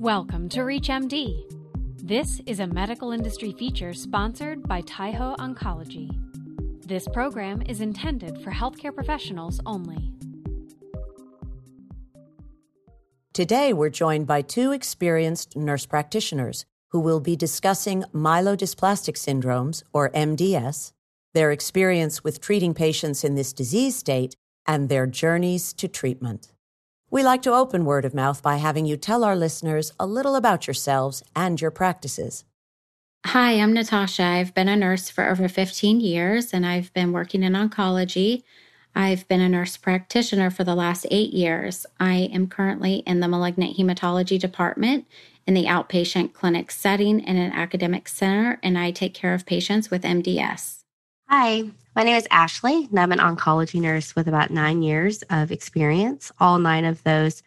[0.00, 1.50] Welcome to ReachMD.
[2.02, 6.10] This is a medical industry feature sponsored by Taiho Oncology.
[6.86, 10.12] This program is intended for healthcare professionals only.
[13.32, 20.10] Today, we're joined by two experienced nurse practitioners who will be discussing myelodysplastic syndromes, or
[20.10, 20.92] MDS,
[21.32, 24.36] their experience with treating patients in this disease state,
[24.66, 26.52] and their journeys to treatment.
[27.08, 30.34] We like to open word of mouth by having you tell our listeners a little
[30.34, 32.44] about yourselves and your practices.
[33.26, 34.24] Hi, I'm Natasha.
[34.24, 38.42] I've been a nurse for over 15 years and I've been working in oncology.
[38.94, 41.86] I've been a nurse practitioner for the last eight years.
[42.00, 45.06] I am currently in the malignant hematology department
[45.46, 49.90] in the outpatient clinic setting in an academic center, and I take care of patients
[49.90, 50.80] with MDS.
[51.28, 55.50] Hi, my name is Ashley, and I'm an oncology nurse with about nine years of
[55.50, 56.30] experience.
[56.38, 57.42] All nine of those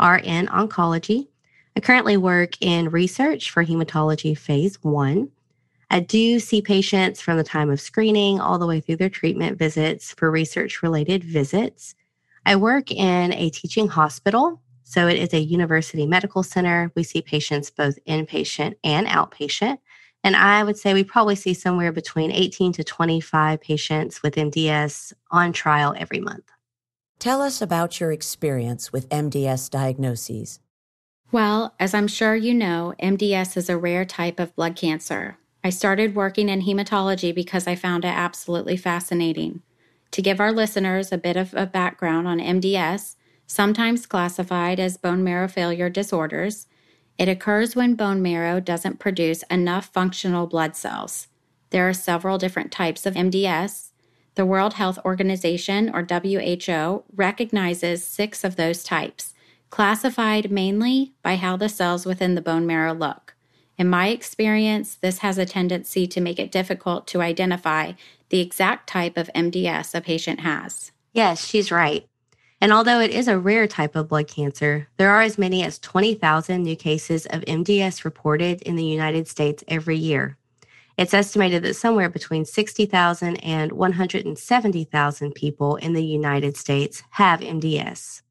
[0.00, 1.28] are in oncology.
[1.76, 5.30] I currently work in research for hematology phase one.
[5.88, 9.56] I do see patients from the time of screening all the way through their treatment
[9.56, 11.94] visits for research related visits.
[12.44, 14.60] I work in a teaching hospital.
[14.82, 16.90] So it is a university medical center.
[16.96, 19.78] We see patients both inpatient and outpatient.
[20.24, 25.12] And I would say we probably see somewhere between 18 to 25 patients with MDS
[25.30, 26.50] on trial every month.
[27.18, 30.60] Tell us about your experience with MDS diagnoses.
[31.30, 35.38] Well, as I'm sure you know, MDS is a rare type of blood cancer.
[35.64, 39.62] I started working in hematology because I found it absolutely fascinating.
[40.10, 45.24] To give our listeners a bit of a background on MDS, sometimes classified as bone
[45.24, 46.66] marrow failure disorders,
[47.18, 51.28] it occurs when bone marrow doesn't produce enough functional blood cells.
[51.70, 53.92] There are several different types of MDS.
[54.34, 59.34] The World Health Organization, or WHO, recognizes six of those types,
[59.70, 63.34] classified mainly by how the cells within the bone marrow look.
[63.78, 67.92] In my experience, this has a tendency to make it difficult to identify
[68.28, 70.92] the exact type of MDS a patient has.
[71.12, 72.06] Yes, she's right.
[72.62, 75.80] And although it is a rare type of blood cancer, there are as many as
[75.80, 80.38] 20,000 new cases of MDS reported in the United States every year.
[80.96, 88.22] It's estimated that somewhere between 60,000 and 170,000 people in the United States have MDS.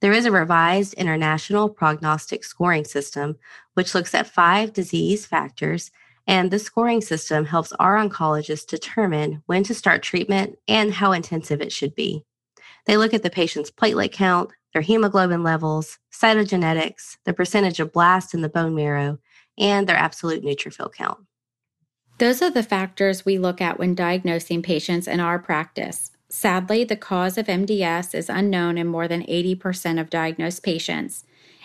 [0.00, 3.36] There is a revised international prognostic scoring system,
[3.74, 5.90] which looks at five disease factors,
[6.26, 11.60] and this scoring system helps our oncologists determine when to start treatment and how intensive
[11.60, 12.24] it should be.
[12.86, 18.32] They look at the patient's platelet count, their hemoglobin levels, cytogenetics, the percentage of blast
[18.32, 19.18] in the bone marrow,
[19.58, 21.18] and their absolute neutrophil count.
[22.18, 26.12] Those are the factors we look at when diagnosing patients in our practice.
[26.28, 31.24] Sadly, the cause of MDS is unknown in more than 80% of diagnosed patients.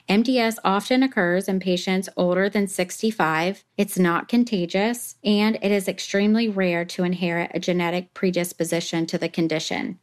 [0.09, 3.63] MDS often occurs in patients older than 65.
[3.77, 9.29] It's not contagious, and it is extremely rare to inherit a genetic predisposition to the
[9.29, 9.99] condition.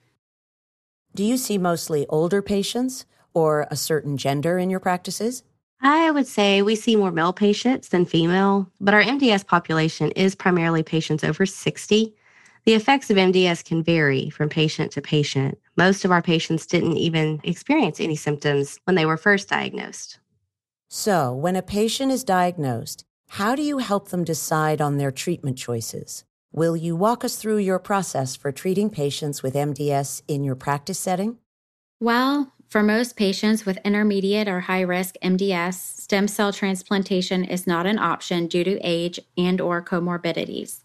[1.14, 5.42] Do you see mostly older patients or a certain gender in your practices?
[5.80, 10.34] I would say we see more male patients than female, but our MDS population is
[10.34, 12.14] primarily patients over 60.
[12.64, 15.58] The effects of MDS can vary from patient to patient.
[15.76, 20.18] Most of our patients didn't even experience any symptoms when they were first diagnosed.
[20.88, 25.58] So, when a patient is diagnosed, how do you help them decide on their treatment
[25.58, 26.24] choices?
[26.52, 30.98] Will you walk us through your process for treating patients with MDS in your practice
[30.98, 31.38] setting?
[32.00, 37.86] Well, for most patients with intermediate or high risk MDS, stem cell transplantation is not
[37.86, 40.82] an option due to age and or comorbidities.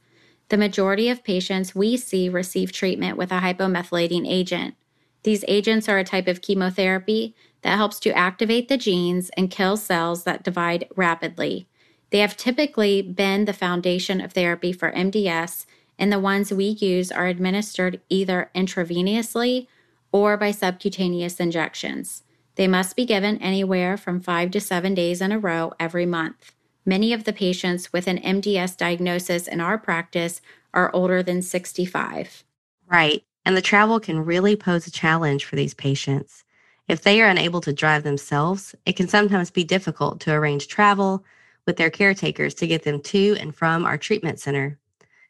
[0.49, 4.75] The majority of patients we see receive treatment with a hypomethylating agent.
[5.23, 9.77] These agents are a type of chemotherapy that helps to activate the genes and kill
[9.77, 11.69] cells that divide rapidly.
[12.13, 15.65] They have typically been the foundation of therapy for MDS,
[15.97, 19.65] and the ones we use are administered either intravenously
[20.11, 22.21] or by subcutaneous injections.
[22.53, 26.53] They must be given anywhere from five to seven days in a row every month.
[26.85, 30.39] Many of the patients with an MDS diagnosis in our practice
[30.71, 32.43] are older than 65.
[32.85, 33.23] Right.
[33.43, 36.43] And the travel can really pose a challenge for these patients.
[36.87, 41.25] If they are unable to drive themselves, it can sometimes be difficult to arrange travel,
[41.65, 44.79] with their caretakers to get them to and from our treatment center.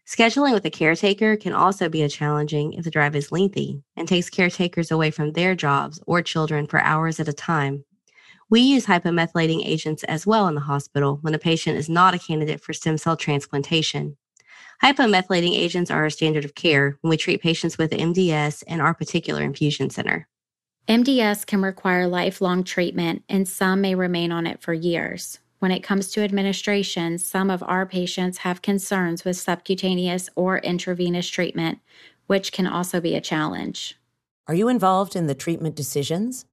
[0.05, 4.07] Scheduling with a caretaker can also be a challenging if the drive is lengthy and
[4.07, 7.85] takes caretakers away from their jobs or children for hours at a time.
[8.49, 12.19] We use hypomethylating agents as well in the hospital when a patient is not a
[12.19, 14.17] candidate for stem cell transplantation.
[14.83, 18.93] Hypomethylating agents are a standard of care when we treat patients with MDS in our
[18.93, 20.27] particular infusion center.
[20.89, 25.39] MDS can require lifelong treatment, and some may remain on it for years.
[25.63, 31.29] When it comes to administration, some of our patients have concerns with subcutaneous or intravenous
[31.29, 31.79] treatment,
[32.27, 33.97] which can also be a challenge.
[34.45, 36.43] Are you involved in the treatment decisions?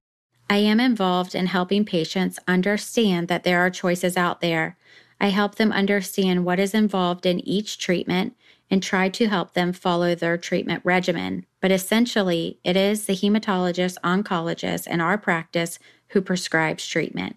[0.49, 4.77] I am involved in helping patients understand that there are choices out there.
[5.19, 8.37] I help them understand what is involved in each treatment
[8.69, 11.45] and try to help them follow their treatment regimen.
[11.59, 15.79] But essentially, it is the hematologist oncologist in our practice
[16.11, 17.35] who prescribes treatment.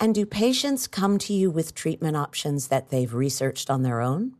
[0.00, 4.34] And do patients come to you with treatment options that they've researched on their own?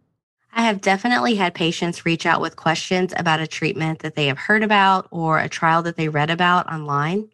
[0.52, 4.38] I have definitely had patients reach out with questions about a treatment that they have
[4.38, 7.28] heard about or a trial that they read about online.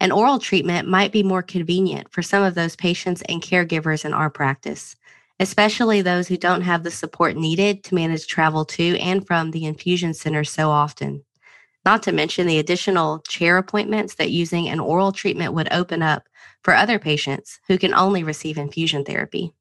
[0.00, 4.14] An oral treatment might be more convenient for some of those patients and caregivers in
[4.14, 4.96] our practice,
[5.38, 9.66] especially those who don't have the support needed to manage travel to and from the
[9.66, 11.22] infusion center so often.
[11.84, 16.28] Not to mention the additional chair appointments that using an oral treatment would open up
[16.68, 19.54] for other patients who can only receive infusion therapy.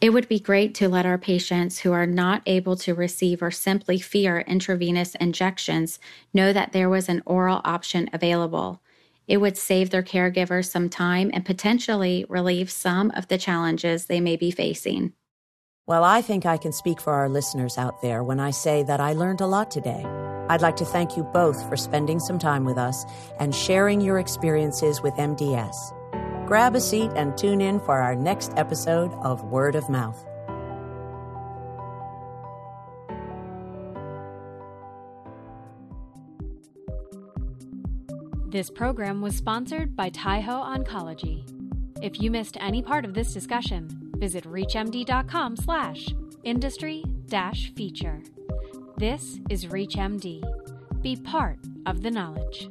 [0.00, 3.50] It would be great to let our patients who are not able to receive or
[3.50, 5.98] simply fear intravenous injections
[6.32, 8.80] know that there was an oral option available.
[9.28, 14.22] It would save their caregivers some time and potentially relieve some of the challenges they
[14.22, 15.12] may be facing.
[15.86, 19.00] Well, I think I can speak for our listeners out there when I say that
[19.00, 20.02] I learned a lot today.
[20.48, 23.04] I'd like to thank you both for spending some time with us
[23.38, 25.74] and sharing your experiences with MDS.
[26.46, 30.26] Grab a seat and tune in for our next episode of Word of Mouth.
[38.54, 41.42] This program was sponsored by Taiho Oncology.
[42.02, 43.88] If you missed any part of this discussion,
[44.18, 46.08] visit reachmd.com slash
[46.44, 48.22] industry dash feature.
[48.96, 50.44] This is ReachMD.
[51.02, 52.68] Be part of the knowledge.